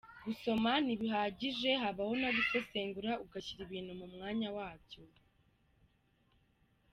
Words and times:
Gusoma 0.25 0.71
ntibihagije 0.85 1.69
haba 1.81 2.03
no 2.21 2.29
gusesengura 2.37 3.11
ugashyira 3.23 3.61
ibintu 3.67 3.91
mu 3.99 4.07
mwanya 4.13 4.47
wabyo. 4.57 5.01